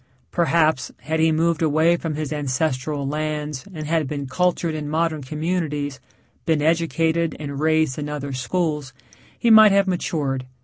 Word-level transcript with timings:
Perhaps, 0.31 0.91
had 1.01 1.19
he 1.19 1.31
moved 1.31 1.61
away 1.61 1.95
from 1.95 2.15
his 2.15 2.33
ancestral 2.33 3.07
lands 3.07 3.65
and 3.71 3.85
had 3.85 4.07
been 4.07 4.25
cultured 4.25 4.73
in 4.73 4.89
modern 4.89 5.21
communities, 5.21 5.99
been 6.43 6.59
educated 6.59 7.35
and 7.39 7.59
raised 7.59 7.99
in 7.99 8.09
other 8.09 8.33
schools, 8.33 8.93
he 9.37 9.51
might 9.51 9.71
have 9.71 9.85
matured. 9.85 10.47